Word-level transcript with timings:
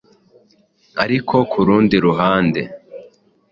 Ariko 1.03 1.35
ku 1.51 1.59
rundi 1.67 1.95
ruhande, 2.05 2.61